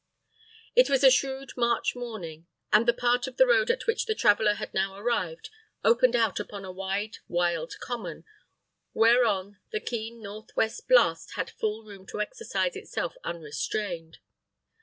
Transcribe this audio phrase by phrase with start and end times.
[0.75, 4.15] It was a shrewd March morning, and the part of the road at which the
[4.15, 5.51] traveller had now arrived
[5.83, 8.25] opened out upon a wide wild common,
[8.95, 14.17] whereon the keen north west blast had full room to exercise itself unrestrained.